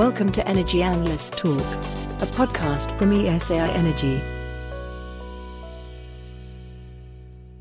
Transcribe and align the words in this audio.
Welcome 0.00 0.32
to 0.32 0.48
Energy 0.48 0.82
Analyst 0.82 1.32
Talk, 1.32 1.60
a 1.60 2.26
podcast 2.32 2.96
from 2.98 3.10
ESAI 3.10 3.68
Energy. 3.68 4.22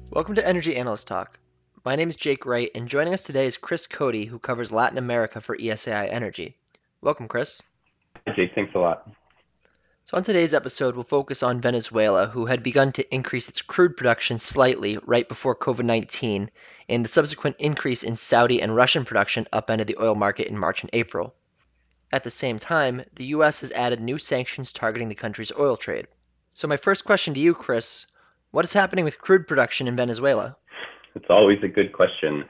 Welcome 0.09 0.35
to 0.35 0.47
Energy 0.47 0.77
Analyst 0.77 1.09
Talk. 1.09 1.37
My 1.83 1.97
name 1.97 2.07
is 2.07 2.15
Jake 2.15 2.45
Wright, 2.45 2.71
and 2.73 2.87
joining 2.87 3.13
us 3.13 3.23
today 3.23 3.45
is 3.45 3.57
Chris 3.57 3.87
Cody, 3.87 4.23
who 4.23 4.39
covers 4.39 4.71
Latin 4.71 4.97
America 4.97 5.41
for 5.41 5.57
ESAI 5.57 6.07
Energy. 6.09 6.55
Welcome, 7.01 7.27
Chris. 7.27 7.61
Hi, 8.25 8.33
Jake. 8.33 8.55
Thanks 8.55 8.73
a 8.73 8.79
lot. 8.79 9.05
So, 10.05 10.15
on 10.15 10.23
today's 10.23 10.53
episode, 10.53 10.95
we'll 10.95 11.03
focus 11.03 11.43
on 11.43 11.59
Venezuela, 11.59 12.27
who 12.27 12.45
had 12.45 12.63
begun 12.63 12.93
to 12.93 13.13
increase 13.13 13.49
its 13.49 13.61
crude 13.61 13.97
production 13.97 14.39
slightly 14.39 14.97
right 15.05 15.27
before 15.27 15.57
COVID 15.57 15.83
19, 15.83 16.49
and 16.87 17.03
the 17.03 17.09
subsequent 17.09 17.57
increase 17.59 18.03
in 18.03 18.15
Saudi 18.15 18.61
and 18.61 18.73
Russian 18.73 19.03
production 19.03 19.45
upended 19.51 19.87
the 19.87 20.01
oil 20.01 20.15
market 20.15 20.47
in 20.47 20.57
March 20.57 20.83
and 20.83 20.89
April. 20.93 21.35
At 22.11 22.23
the 22.23 22.31
same 22.31 22.59
time, 22.59 23.03
the 23.15 23.25
U.S. 23.25 23.61
has 23.61 23.71
added 23.71 23.99
new 23.99 24.17
sanctions 24.17 24.73
targeting 24.73 25.09
the 25.09 25.15
country's 25.15 25.51
oil 25.57 25.77
trade. 25.77 26.07
So, 26.53 26.67
my 26.67 26.77
first 26.77 27.05
question 27.05 27.33
to 27.33 27.39
you, 27.39 27.53
Chris 27.53 28.07
what 28.51 28.65
is 28.65 28.73
happening 28.73 29.05
with 29.05 29.19
crude 29.19 29.47
production 29.47 29.87
in 29.87 29.95
Venezuela? 29.95 30.57
It's 31.13 31.29
always 31.29 31.59
a 31.63 31.67
good 31.67 31.93
question. 31.93 32.45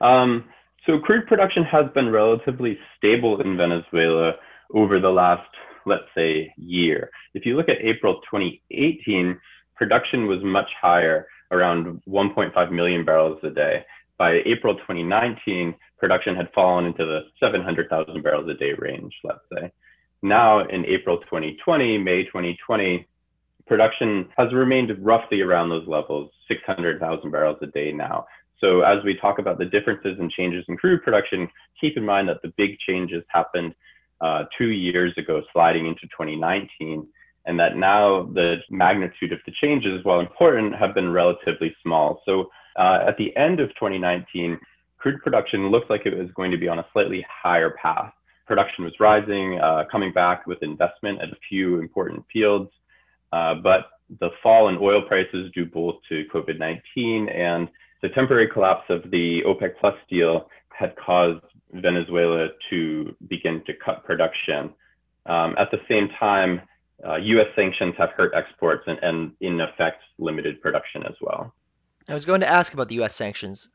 Um, 0.00 0.44
so, 0.86 0.98
crude 0.98 1.26
production 1.26 1.64
has 1.64 1.86
been 1.92 2.10
relatively 2.10 2.78
stable 2.96 3.40
in 3.40 3.56
Venezuela 3.56 4.34
over 4.72 5.00
the 5.00 5.08
last 5.10 5.48
let's 5.86 6.04
say, 6.14 6.52
year. 6.56 7.10
If 7.34 7.46
you 7.46 7.56
look 7.56 7.68
at 7.68 7.78
April 7.82 8.20
2018, 8.30 9.38
production 9.76 10.26
was 10.26 10.38
much 10.42 10.68
higher, 10.80 11.26
around 11.50 12.00
1.5 12.08 12.72
million 12.72 13.04
barrels 13.04 13.38
a 13.42 13.50
day. 13.50 13.84
By 14.18 14.40
April 14.44 14.74
2019, 14.76 15.74
production 16.00 16.34
had 16.34 16.50
fallen 16.54 16.86
into 16.86 17.04
the 17.04 17.20
700,000 17.38 18.22
barrels 18.22 18.48
a 18.48 18.54
day 18.54 18.72
range, 18.78 19.14
let's 19.22 19.40
say. 19.52 19.70
Now, 20.22 20.66
in 20.66 20.84
April 20.86 21.18
2020, 21.18 21.98
May 21.98 22.24
2020, 22.24 23.06
production 23.66 24.28
has 24.36 24.52
remained 24.52 24.90
roughly 25.04 25.40
around 25.40 25.68
those 25.68 25.86
levels, 25.86 26.30
600,000 26.48 27.30
barrels 27.30 27.58
a 27.62 27.66
day 27.66 27.92
now. 27.92 28.26
So, 28.60 28.82
as 28.82 29.02
we 29.04 29.16
talk 29.16 29.38
about 29.38 29.58
the 29.58 29.64
differences 29.64 30.18
and 30.18 30.30
changes 30.30 30.64
in 30.68 30.76
crude 30.76 31.02
production, 31.02 31.48
keep 31.80 31.96
in 31.96 32.04
mind 32.04 32.28
that 32.28 32.42
the 32.42 32.52
big 32.56 32.78
changes 32.80 33.22
happened 33.28 33.74
uh, 34.20 34.44
two 34.58 34.68
years 34.68 35.14
ago, 35.16 35.42
sliding 35.52 35.86
into 35.86 36.02
2019, 36.08 37.06
and 37.46 37.58
that 37.58 37.76
now 37.76 38.24
the 38.34 38.56
magnitude 38.68 39.32
of 39.32 39.38
the 39.46 39.52
changes, 39.62 40.04
while 40.04 40.20
important, 40.20 40.74
have 40.74 40.94
been 40.94 41.10
relatively 41.10 41.74
small. 41.82 42.20
So 42.26 42.50
uh, 42.76 43.04
at 43.08 43.16
the 43.16 43.34
end 43.36 43.60
of 43.60 43.70
2019, 43.70 44.58
crude 45.00 45.20
production 45.22 45.70
looked 45.70 45.90
like 45.90 46.02
it 46.04 46.16
was 46.16 46.28
going 46.36 46.50
to 46.50 46.58
be 46.58 46.68
on 46.68 46.78
a 46.78 46.86
slightly 46.92 47.24
higher 47.28 47.70
path. 47.82 48.12
Production 48.46 48.84
was 48.84 48.92
rising, 49.00 49.58
uh, 49.58 49.84
coming 49.90 50.12
back 50.12 50.46
with 50.46 50.62
investment 50.62 51.20
at 51.22 51.30
a 51.30 51.36
few 51.48 51.78
important 51.78 52.24
fields, 52.32 52.70
uh, 53.32 53.54
but 53.54 53.86
the 54.20 54.28
fall 54.42 54.68
in 54.68 54.76
oil 54.78 55.02
prices 55.02 55.50
due 55.54 55.64
both 55.64 55.96
to 56.08 56.24
COVID 56.32 56.58
19 56.58 57.28
and 57.28 57.68
the 58.02 58.08
temporary 58.10 58.48
collapse 58.48 58.84
of 58.88 59.02
the 59.10 59.40
OPEC 59.46 59.78
Plus 59.78 59.94
deal 60.08 60.48
had 60.70 60.94
caused 60.96 61.44
Venezuela 61.72 62.48
to 62.70 63.14
begin 63.28 63.62
to 63.66 63.72
cut 63.74 64.04
production. 64.04 64.70
Um, 65.26 65.54
at 65.58 65.70
the 65.70 65.78
same 65.88 66.08
time, 66.18 66.60
uh, 67.06 67.16
US 67.16 67.46
sanctions 67.54 67.94
have 67.98 68.10
hurt 68.10 68.32
exports 68.34 68.84
and, 68.86 68.98
and, 69.02 69.32
in 69.40 69.60
effect, 69.60 70.02
limited 70.18 70.60
production 70.60 71.04
as 71.04 71.14
well. 71.20 71.54
I 72.08 72.14
was 72.14 72.24
going 72.24 72.40
to 72.40 72.48
ask 72.48 72.74
about 72.74 72.88
the 72.88 73.02
US 73.02 73.14
sanctions. 73.14 73.68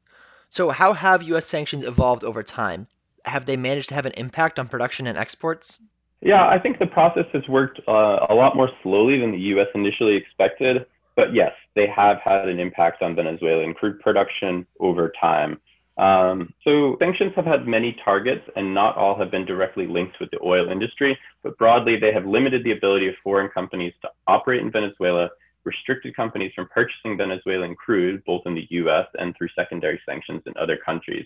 So, 0.56 0.70
how 0.70 0.94
have 0.94 1.22
US 1.24 1.46
sanctions 1.46 1.84
evolved 1.84 2.24
over 2.24 2.42
time? 2.42 2.88
Have 3.26 3.46
they 3.46 3.58
managed 3.58 3.90
to 3.90 3.96
have 3.96 4.06
an 4.06 4.14
impact 4.16 4.58
on 4.58 4.70
production 4.70 5.06
and 5.06 5.18
exports? 5.18 5.84
Yeah, 6.22 6.48
I 6.48 6.60
think 6.60 6.80
the 6.80 6.86
process 6.86 7.26
has 7.34 7.46
worked 7.50 7.82
uh, 7.90 8.28
a 8.30 8.34
lot 8.34 8.56
more 8.56 8.70
slowly 8.82 9.20
than 9.20 9.34
the 9.34 9.44
US 9.56 9.68
initially 9.76 10.16
expected. 10.16 10.86
But 11.18 11.34
yes, 11.34 11.52
they 11.76 11.88
have 11.94 12.20
had 12.24 12.48
an 12.48 12.62
impact 12.62 13.02
on 13.02 13.18
Venezuelan 13.18 13.74
crude 13.74 14.00
production 14.00 14.66
over 14.80 15.12
time. 15.20 15.60
Um, 15.98 16.54
so 16.64 16.96
sanctions 17.00 17.34
have 17.36 17.46
had 17.46 17.68
many 17.68 17.98
targets 18.06 18.48
and 18.56 18.74
not 18.74 18.96
all 18.96 19.20
have 19.20 19.32
been 19.32 19.46
directly 19.46 19.88
linked 19.88 20.22
with 20.22 20.32
the 20.32 20.40
oil 20.42 20.70
industry, 20.72 21.18
but 21.44 21.58
broadly 21.58 22.00
they 22.00 22.14
have 22.14 22.26
limited 22.26 22.64
the 22.64 22.72
ability 22.72 23.10
of 23.10 23.16
foreign 23.22 23.50
companies 23.50 23.94
to 24.04 24.10
operate 24.28 24.62
in 24.62 24.72
Venezuela, 24.72 25.28
restricted 25.66 26.16
companies 26.16 26.52
from 26.56 26.68
purchasing 26.68 27.18
Venezuelan 27.18 27.76
crude, 27.76 28.24
both 28.26 28.44
in 28.46 28.56
the 28.56 28.68
US 28.70 29.08
and 29.16 29.36
through 29.36 29.50
secondary 29.56 30.00
sanctions 30.06 30.42
in 30.46 30.54
other 30.58 30.78
countries. 30.78 31.26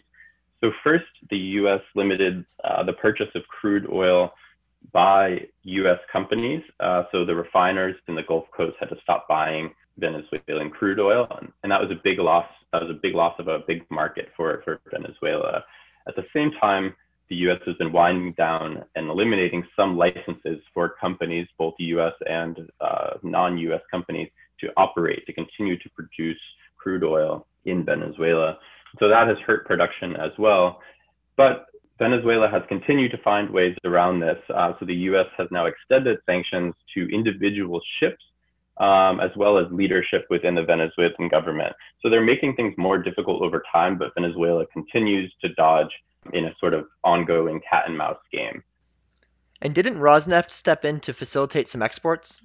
So 0.62 0.72
first, 0.84 1.06
the 1.30 1.38
US 1.38 1.82
limited 1.96 2.46
uh, 2.64 2.84
the 2.84 2.94
purchase 2.94 3.30
of 3.36 3.44
crude 3.48 3.88
oil 3.92 4.34
by 4.92 5.48
US 5.64 6.00
companies. 6.12 6.64
Uh, 6.80 7.04
so 7.12 7.26
the 7.26 7.36
refiners 7.36 7.96
in 8.08 8.16
the 8.16 8.24
Gulf 8.24 8.46
Coast 8.56 8.76
had 8.80 8.90
to 8.90 8.98
stop 9.04 9.28
buying 9.28 9.72
Venezuelan 9.98 10.70
crude 10.70 11.00
oil, 11.00 11.28
and, 11.40 11.52
and 11.64 11.72
that 11.72 11.82
was 11.82 11.92
a 11.92 12.00
big 12.04 12.20
loss. 12.20 12.46
That 12.72 12.82
was 12.82 12.92
a 12.92 13.00
big 13.02 13.16
loss 13.16 13.36
of 13.40 13.48
a 13.48 13.60
big 13.68 13.86
market 13.90 14.30
for 14.36 14.62
for 14.64 14.80
Venezuela. 14.92 15.64
At 16.08 16.16
the 16.16 16.26
same 16.34 16.52
time, 16.60 16.96
the 17.30 17.36
U.S. 17.38 17.60
has 17.66 17.76
been 17.78 17.92
winding 17.92 18.34
down 18.34 18.84
and 18.96 19.10
eliminating 19.10 19.64
some 19.76 19.98
licenses 19.98 20.60
for 20.74 20.96
companies, 21.00 21.48
both 21.58 21.74
U.S. 21.80 22.14
and 22.28 22.58
uh, 22.82 23.12
non-U.S. 23.24 23.82
companies, 23.92 24.30
to 24.60 24.70
operate 24.76 25.26
to 25.26 25.34
continue 25.34 25.78
to 25.80 25.90
produce 25.92 26.40
crude 26.78 27.04
oil 27.04 27.48
in 27.66 27.86
Venezuela. 27.86 28.58
So 29.00 29.08
that 29.08 29.28
has 29.28 29.38
hurt 29.46 29.66
production 29.66 30.16
as 30.16 30.32
well. 30.38 30.82
But 31.38 31.68
Venezuela 32.00 32.50
has 32.50 32.64
continued 32.68 33.12
to 33.12 33.18
find 33.20 33.50
ways 33.50 33.76
around 33.86 34.20
this. 34.20 34.38
Uh, 34.54 34.74
so 34.80 34.86
the 34.86 34.96
U.S. 34.96 35.28
has 35.38 35.48
now 35.52 35.66
extended 35.66 36.18
sanctions 36.26 36.74
to 36.96 37.14
individual 37.14 37.80
ships 38.00 38.24
um, 38.80 39.20
as 39.20 39.32
well 39.36 39.58
as 39.58 39.66
leadership 39.72 40.26
within 40.30 40.56
the 40.56 40.64
Venezuelan 40.64 41.28
government. 41.30 41.74
So 42.02 42.10
they're 42.10 42.24
making 42.24 42.56
things 42.56 42.74
more 42.78 42.98
difficult 42.98 43.42
over 43.42 43.62
time, 43.72 43.98
but 43.98 44.14
Venezuela 44.16 44.66
continues 44.68 45.34
to 45.42 45.54
dodge 45.56 45.92
in 46.34 46.46
a 46.46 46.56
sort 46.60 46.74
of 46.74 46.86
ongoing 47.04 47.62
cat 47.70 47.84
and 47.88 47.98
mouse 47.98 48.20
game. 48.32 48.64
And 49.62 49.74
didn't 49.74 50.00
Rosneft 50.00 50.52
step 50.52 50.86
in 50.86 51.00
to 51.02 51.14
facilitate 51.14 51.68
some 51.68 51.82
exports? 51.82 52.42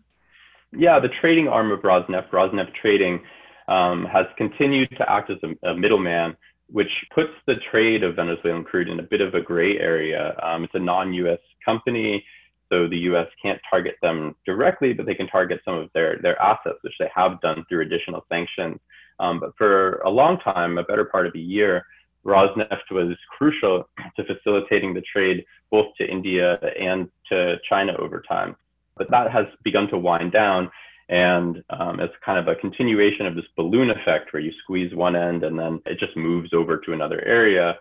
Yeah, 0.72 0.98
the 0.98 1.10
trading 1.20 1.46
arm 1.46 1.70
of 1.70 1.80
Rosneft, 1.80 2.30
Rosneft 2.30 2.74
Trading, 2.80 3.20
um, 3.68 4.06
has 4.06 4.26
continued 4.36 4.90
to 4.98 5.10
act 5.10 5.30
as 5.30 5.38
a, 5.42 5.68
a, 5.68 5.74
middleman, 5.76 6.36
which 6.68 6.90
puts 7.14 7.30
the 7.46 7.54
trade 7.70 8.02
of 8.02 8.16
Venezuelan 8.16 8.64
crude 8.64 8.88
in 8.88 8.98
a 8.98 9.02
bit 9.02 9.20
of 9.20 9.34
a 9.34 9.40
gray 9.40 9.78
area. 9.78 10.36
Um, 10.42 10.64
it's 10.64 10.74
a 10.74 10.78
non 10.78 11.12
US 11.14 11.38
company. 11.64 12.24
So 12.72 12.88
the 12.88 12.96
U.S. 13.10 13.28
can't 13.40 13.60
target 13.70 13.94
them 14.02 14.34
directly, 14.46 14.94
but 14.94 15.06
they 15.06 15.14
can 15.14 15.28
target 15.28 15.60
some 15.64 15.74
of 15.74 15.90
their 15.94 16.18
their 16.22 16.40
assets, 16.40 16.78
which 16.82 16.94
they 16.98 17.08
have 17.14 17.40
done 17.40 17.64
through 17.68 17.82
additional 17.82 18.24
sanctions. 18.28 18.80
Um, 19.20 19.38
but 19.38 19.52
for 19.56 19.98
a 19.98 20.10
long 20.10 20.38
time, 20.40 20.78
a 20.78 20.82
better 20.82 21.04
part 21.04 21.26
of 21.26 21.34
a 21.34 21.38
year, 21.38 21.84
Rosneft 22.24 22.90
was 22.90 23.16
crucial 23.36 23.88
to 24.16 24.24
facilitating 24.24 24.94
the 24.94 25.02
trade 25.02 25.44
both 25.70 25.86
to 25.98 26.06
India 26.08 26.58
and 26.80 27.08
to 27.30 27.56
China 27.68 27.92
over 27.98 28.22
time. 28.26 28.56
But 28.96 29.10
that 29.10 29.30
has 29.30 29.46
begun 29.62 29.88
to 29.88 29.98
wind 29.98 30.32
down. 30.32 30.70
And 31.08 31.62
um, 31.68 32.00
it's 32.00 32.14
kind 32.24 32.38
of 32.38 32.48
a 32.48 32.58
continuation 32.58 33.26
of 33.26 33.34
this 33.34 33.44
balloon 33.56 33.90
effect 33.90 34.32
where 34.32 34.40
you 34.40 34.52
squeeze 34.62 34.94
one 34.94 35.16
end 35.16 35.44
and 35.44 35.58
then 35.58 35.80
it 35.84 35.98
just 35.98 36.16
moves 36.16 36.54
over 36.54 36.78
to 36.78 36.92
another 36.92 37.22
area. 37.26 37.74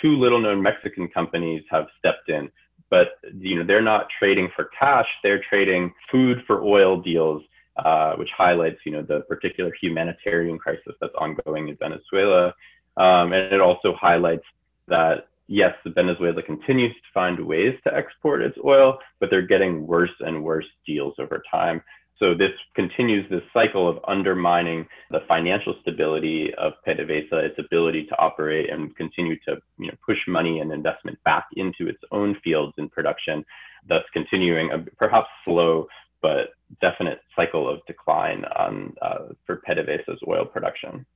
Two 0.00 0.16
little 0.16 0.40
known 0.40 0.62
Mexican 0.62 1.08
companies 1.08 1.64
have 1.70 1.86
stepped 1.98 2.28
in 2.28 2.50
but 2.90 3.08
you 3.38 3.56
know 3.56 3.66
they're 3.66 3.82
not 3.82 4.06
trading 4.18 4.48
for 4.54 4.70
cash; 4.78 5.06
they're 5.22 5.42
trading 5.48 5.92
food 6.10 6.38
for 6.46 6.62
oil 6.62 7.00
deals, 7.00 7.42
uh, 7.76 8.14
which 8.16 8.30
highlights 8.36 8.78
you 8.84 8.92
know 8.92 9.02
the 9.02 9.20
particular 9.28 9.72
humanitarian 9.80 10.58
crisis 10.58 10.94
that's 11.00 11.14
ongoing 11.18 11.68
in 11.68 11.76
Venezuela, 11.76 12.54
um, 12.98 13.32
and 13.32 13.52
it 13.52 13.60
also 13.60 13.94
highlights 13.94 14.44
that 14.88 15.28
yes, 15.48 15.74
Venezuela 15.86 16.42
continues 16.42 16.94
to 16.94 17.08
find 17.12 17.44
ways 17.46 17.74
to 17.84 17.94
export 17.94 18.42
its 18.42 18.58
oil, 18.64 18.98
but 19.18 19.30
they're 19.30 19.46
getting 19.46 19.86
worse 19.86 20.14
and 20.20 20.44
worse 20.44 20.66
deals 20.86 21.14
over 21.18 21.42
time. 21.50 21.82
So 22.18 22.34
this 22.34 22.50
continues 22.74 23.28
this 23.30 23.42
cycle 23.52 23.88
of 23.88 23.98
undermining 24.06 24.86
the 25.10 25.20
financial 25.28 25.76
stability 25.82 26.52
of 26.58 26.72
PDVSA, 26.86 27.32
its 27.32 27.58
ability 27.58 28.06
to 28.06 28.18
operate 28.18 28.70
and 28.70 28.94
continue 28.96 29.36
to 29.46 29.58
you 29.78 29.86
know, 29.86 29.94
push 30.04 30.18
money 30.26 30.58
and 30.58 30.72
investment 30.72 31.22
back 31.24 31.46
into 31.56 31.88
its 31.88 32.00
own 32.10 32.36
fields 32.42 32.74
in 32.76 32.88
production, 32.88 33.44
thus 33.88 34.02
continuing 34.12 34.70
a 34.72 34.78
perhaps 34.96 35.28
slow 35.44 35.86
but 36.20 36.48
definite 36.80 37.20
cycle 37.36 37.68
of 37.68 37.78
decline 37.86 38.44
on, 38.56 38.92
uh, 39.00 39.28
for 39.46 39.62
PDVSA's 39.68 40.20
oil 40.26 40.44
production. 40.44 41.06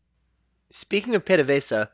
Speaking 0.72 1.14
of 1.14 1.24
PDVSA, 1.24 1.88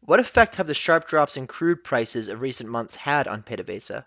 what 0.00 0.20
effect 0.20 0.56
have 0.56 0.66
the 0.66 0.74
sharp 0.74 1.08
drops 1.08 1.36
in 1.36 1.46
crude 1.46 1.82
prices 1.82 2.28
of 2.28 2.40
recent 2.40 2.68
months 2.68 2.94
had 2.96 3.26
on 3.26 3.42
PDVSA? 3.42 4.04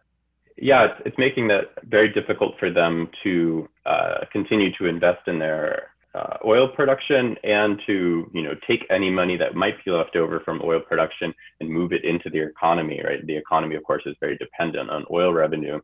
yeah, 0.61 0.87
it's, 1.05 1.17
making 1.17 1.47
that 1.47 1.71
very 1.83 2.11
difficult 2.11 2.55
for 2.59 2.71
them 2.71 3.09
to 3.23 3.69
uh, 3.85 4.19
continue 4.31 4.71
to 4.77 4.85
invest 4.85 5.27
in 5.27 5.39
their 5.39 5.91
uh, 6.15 6.37
oil 6.45 6.67
production 6.67 7.35
and 7.43 7.79
to 7.85 8.29
you 8.33 8.41
know 8.41 8.53
take 8.67 8.85
any 8.89 9.09
money 9.09 9.37
that 9.37 9.55
might 9.55 9.83
be 9.85 9.91
left 9.91 10.15
over 10.15 10.39
from 10.39 10.61
oil 10.63 10.79
production 10.79 11.33
and 11.59 11.69
move 11.69 11.93
it 11.93 12.03
into 12.03 12.29
the 12.29 12.41
economy. 12.41 13.01
Right, 13.03 13.25
the 13.25 13.37
economy, 13.37 13.75
of 13.75 13.83
course, 13.83 14.03
is 14.05 14.15
very 14.19 14.37
dependent 14.37 14.89
on 14.89 15.05
oil 15.11 15.33
revenue. 15.33 15.79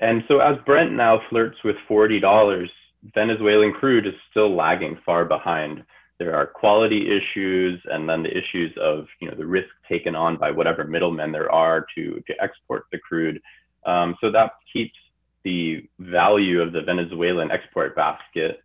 And 0.00 0.22
so 0.28 0.40
as 0.40 0.56
Brent 0.66 0.92
now 0.92 1.20
flirts 1.30 1.56
with 1.64 1.76
$40, 1.88 2.66
Venezuelan 3.14 3.72
crude 3.72 4.06
is 4.06 4.14
still 4.30 4.54
lagging 4.54 4.98
far 5.06 5.24
behind. 5.24 5.84
There 6.18 6.36
are 6.36 6.46
quality 6.46 7.08
issues 7.08 7.80
and 7.86 8.08
then 8.08 8.22
the 8.22 8.30
issues 8.30 8.72
of 8.80 9.06
you 9.20 9.28
know 9.28 9.36
the 9.36 9.46
risk 9.46 9.68
taken 9.88 10.14
on 10.14 10.36
by 10.36 10.50
whatever 10.50 10.84
middlemen 10.84 11.32
there 11.32 11.50
are 11.50 11.86
to, 11.96 12.22
to 12.26 12.34
export 12.42 12.84
the 12.92 12.98
crude. 12.98 13.40
Um, 13.84 14.16
so 14.20 14.30
that 14.30 14.52
keeps 14.72 14.94
the 15.44 15.86
value 15.98 16.60
of 16.60 16.72
the 16.72 16.80
Venezuelan 16.80 17.50
export 17.50 17.94
basket 17.94 18.60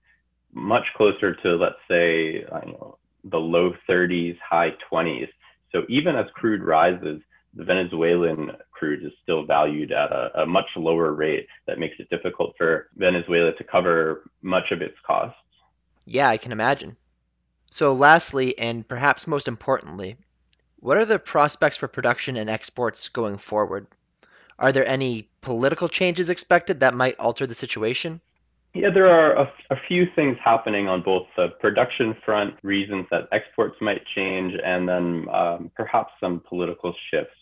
much 0.54 0.86
closer 0.96 1.36
to, 1.36 1.56
let's 1.56 1.75
say, 1.88 2.44
know, 2.51 2.98
the 3.25 3.38
low 3.38 3.74
30s, 3.88 4.38
high 4.48 4.72
20s. 4.92 5.28
So 5.72 5.84
even 5.90 6.16
as 6.16 6.25
crude 6.34 6.63
rises, 6.63 7.22
the 7.54 7.63
Venezuelan 7.63 8.52
crude 8.72 9.04
is 9.06 9.12
still 9.22 9.45
valued 9.45 9.92
at 9.92 10.12
a, 10.12 10.42
a, 10.42 10.45
much 10.45 10.66
lower 10.75 11.13
rate 11.13 11.48
that 11.68 11.80
makes 11.80 11.95
it 12.00 12.10
difficult 12.10 12.54
for 12.57 12.90
Venezuela 12.95 13.54
to 13.54 13.63
cover 13.63 14.30
much 14.42 14.72
of 14.72 14.81
its 14.81 14.95
costs. 15.06 15.38
Yeah, 16.06 16.30
I 16.30 16.38
can 16.38 16.52
imagine. 16.52 16.95
So, 17.69 17.94
lastly, 17.94 18.57
and 18.57 18.88
perhaps 18.88 19.27
most 19.27 19.48
importantly, 19.48 20.18
what 20.80 20.98
are 20.98 21.06
the 21.06 21.19
prospects 21.19 21.77
for 21.77 21.88
production 21.88 22.38
and 22.38 22.50
exports 22.50 23.10
going 23.10 23.38
forward? 23.38 23.88
Are 24.57 24.71
there 24.71 24.88
any 24.88 25.30
political 25.42 25.88
changes 25.88 26.30
expected 26.30 26.80
that 26.80 26.94
might 26.94 27.19
alter 27.19 27.45
the 27.45 27.56
situation? 27.56 28.21
Yeah, 28.74 28.89
there 28.94 29.07
are 29.07 29.48
a, 29.71 29.80
few 29.88 30.06
things 30.16 30.38
happening 30.44 30.88
on 30.88 31.01
both 31.01 31.25
the 31.36 31.48
production 31.60 32.16
front, 32.24 32.54
reasons 32.62 33.07
that 33.10 33.27
exports 33.31 33.75
might 33.81 34.01
change, 34.16 34.54
and 34.63 34.88
then 34.88 35.25
um, 35.33 35.71
perhaps 35.75 36.13
some 36.19 36.42
political 36.48 36.94
shifts. 37.10 37.33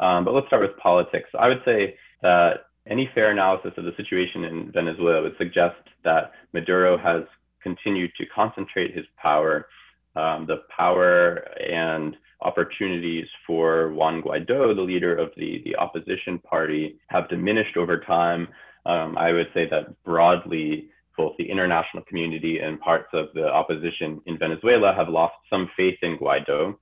Um, 0.00 0.24
but 0.24 0.34
let's 0.34 0.46
start 0.48 0.62
with 0.62 0.76
politics. 0.76 1.30
I 1.38 1.48
would 1.48 1.62
say 1.64 1.96
that 2.20 2.66
any 2.86 3.10
fair 3.14 3.30
analysis 3.30 3.72
of 3.78 3.84
the 3.84 3.94
situation 3.96 4.44
in 4.44 4.70
Venezuela 4.70 5.22
would 5.22 5.36
suggest 5.38 5.76
that 6.04 6.32
Maduro 6.52 6.98
has 6.98 7.22
continued 7.68 8.12
to 8.18 8.24
concentrate 8.26 8.94
his 8.94 9.06
power. 9.16 9.68
Um, 10.16 10.46
the 10.46 10.62
power 10.74 11.44
and 11.60 12.16
opportunities 12.40 13.26
for 13.46 13.92
Juan 13.92 14.22
Guaido, 14.22 14.74
the 14.74 14.88
leader 14.92 15.16
of 15.16 15.30
the, 15.36 15.60
the 15.64 15.76
opposition 15.76 16.38
party, 16.38 16.98
have 17.08 17.28
diminished 17.28 17.76
over 17.76 18.00
time. 18.00 18.48
Um, 18.86 19.18
I 19.18 19.32
would 19.32 19.48
say 19.54 19.68
that 19.70 20.02
broadly, 20.04 20.88
both 21.16 21.34
the 21.36 21.50
international 21.50 22.04
community 22.04 22.60
and 22.60 22.80
parts 22.80 23.08
of 23.12 23.26
the 23.34 23.46
opposition 23.48 24.20
in 24.26 24.38
Venezuela 24.38 24.94
have 24.94 25.08
lost 25.08 25.34
some 25.50 25.68
faith 25.76 25.98
in 26.02 26.16
Guaido. 26.16 26.76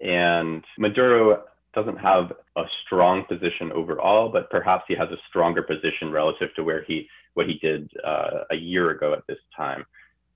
And 0.00 0.64
Maduro 0.78 1.44
doesn't 1.72 1.98
have 1.98 2.32
a 2.56 2.64
strong 2.84 3.24
position 3.28 3.70
overall, 3.72 4.28
but 4.28 4.50
perhaps 4.50 4.84
he 4.88 4.96
has 4.96 5.08
a 5.10 5.22
stronger 5.28 5.62
position 5.62 6.10
relative 6.10 6.48
to 6.56 6.64
where 6.64 6.82
he 6.84 7.06
what 7.34 7.46
he 7.46 7.54
did 7.62 7.88
uh, 8.04 8.44
a 8.50 8.56
year 8.56 8.90
ago 8.90 9.12
at 9.12 9.24
this 9.28 9.38
time. 9.56 9.84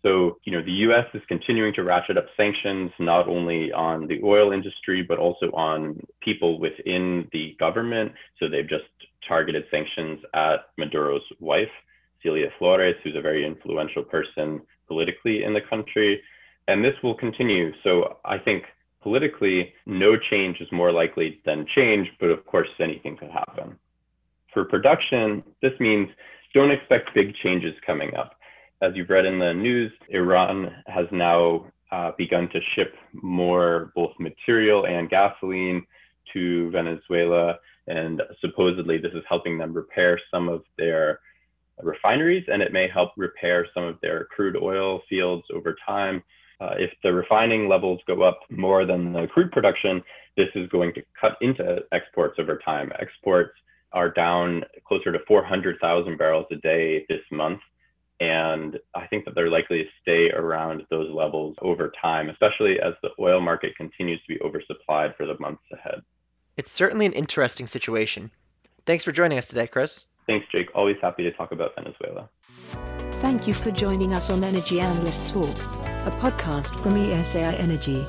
So, 0.05 0.39
you 0.45 0.53
know, 0.53 0.63
the 0.63 0.73
U.S. 0.89 1.07
is 1.15 1.23
continuing 1.29 1.73
to 1.75 1.83
ratchet 1.83 2.19
up 2.19 2.27
sanctions 2.37 2.91
not 2.99 3.27
only 3.27 3.73
on 3.73 4.07
the 4.07 4.21
oil 4.23 4.53
industry 4.53 5.03
but 5.03 5.19
also 5.19 5.47
on 5.53 5.99
people 6.21 6.61
within 6.61 7.27
the 7.33 7.57
government. 7.59 8.13
So 8.39 8.49
they've 8.49 8.69
just 8.69 8.85
targeted 9.27 9.65
sanctions 9.71 10.21
at 10.35 10.67
Maduro's 10.79 11.23
wife, 11.41 11.73
Cilia 12.23 12.49
Flores, 12.59 12.97
who's 13.03 13.17
a 13.17 13.23
very 13.23 13.47
influential 13.47 14.03
person 14.03 14.61
politically 14.89 15.43
in 15.43 15.55
the 15.55 15.63
country. 15.63 16.21
And 16.69 16.85
this 16.85 16.95
will 17.03 17.15
continue. 17.15 17.73
So 17.83 18.19
I 18.27 18.37
think 18.37 18.65
politically, 19.03 19.73
no 19.87 20.19
change 20.31 20.61
is 20.61 20.69
more 20.71 20.93
likely 20.93 21.41
than 21.47 21.67
change, 21.75 22.09
but 22.21 22.29
of 22.29 22.45
course, 22.45 22.69
anything 22.79 23.17
could 23.17 23.31
happen. 23.31 23.79
For 24.53 24.67
production, 24.67 25.43
this 25.63 25.73
means 25.81 26.09
don't 26.53 26.71
expect 26.71 27.15
big 27.15 27.35
changes 27.43 27.75
coming 27.87 28.15
up. 28.17 28.35
As 28.85 28.93
you've 28.95 29.09
read 29.09 29.25
in 29.25 29.39
the 29.39 29.55
news, 29.55 29.91
Iran 30.11 30.71
has 30.89 31.07
now 31.11 31.73
uh, 31.91 32.11
begun 32.19 32.51
to 32.51 32.61
ship 32.75 32.93
more 33.15 33.93
both 33.95 34.11
material 34.19 34.85
and 34.85 35.09
gasoline 35.09 35.87
to 36.35 36.71
Venezuela. 36.71 37.55
And 37.87 38.21
supposedly, 38.43 38.99
this 38.99 39.13
is 39.15 39.25
helping 39.27 39.57
them 39.57 39.73
repair 39.73 40.21
some 40.31 40.51
of 40.51 40.65
their 40.77 41.21
refineries 41.83 42.45
and 42.49 42.61
it 42.61 42.75
may 42.75 42.87
help 42.87 43.13
repair 43.17 43.67
some 43.73 43.85
of 43.85 43.97
their 44.03 44.27
crude 44.27 44.57
oil 44.63 45.01
fields 45.09 45.45
over 45.55 45.75
time. 45.87 46.23
Uh, 46.61 46.75
if 46.77 46.91
the 47.03 47.11
refining 47.11 47.71
levels 47.71 48.01
go 48.07 48.23
up 48.23 48.39
more 48.51 48.85
than 48.85 49.15
the 49.15 49.27
crude 49.29 49.51
production, 49.51 50.03
this 50.37 50.49
is 50.55 50.69
going 50.69 50.93
to 50.93 51.03
cut 51.19 51.39
into 51.41 51.79
exports 51.93 52.37
over 52.39 52.59
time. 52.63 52.93
Exports 53.01 53.55
are 53.95 54.11
down 54.11 54.63
closer 54.87 55.11
to 55.11 55.21
400,000 55.27 56.19
barrels 56.19 56.47
a 56.53 56.57
day 56.57 57.07
this 57.09 57.23
month. 57.33 57.61
And 58.21 58.79
I 58.95 59.07
think 59.07 59.25
that 59.25 59.35
they're 59.35 59.51
likely 59.51 59.79
to 59.79 59.89
stay 60.01 60.31
around 60.31 60.83
those 60.91 61.11
levels 61.13 61.57
over 61.61 61.93
time, 62.01 62.31
especially 62.31 62.79
as 62.81 62.95
the 63.03 63.11
oil 63.19 63.41
market 63.41 63.77
continues 63.77 64.21
to 64.23 64.35
be 64.35 64.39
oversupplied 64.39 65.17
for 65.17 65.27
the 65.27 65.39
months 65.41 65.63
ahead. 65.73 66.01
It's 66.57 66.71
certainly 66.71 67.07
an 67.07 67.13
interesting 67.13 67.67
situation. 67.67 68.31
Thanks 68.87 69.03
for 69.03 69.13
joining 69.13 69.39
us 69.39 69.49
today, 69.49 69.67
Chris. 69.67 70.07
Thanks, 70.27 70.47
Jake. 70.53 70.69
Always 70.75 70.97
happy 71.03 71.25
to 71.25 71.33
talk 71.33 71.53
about 71.53 71.75
Venezuela. 71.75 72.29
Thank 73.21 73.49
you 73.49 73.55
for 73.55 73.71
joining 73.71 74.13
us 74.13 74.31
on 74.31 74.45
Energy 74.45 74.81
Analyst 74.81 75.27
Talk, 75.27 75.57
a 76.07 76.17
podcast 76.21 76.75
from 76.83 76.95
ESAI 76.95 77.59
Energy. 77.59 78.07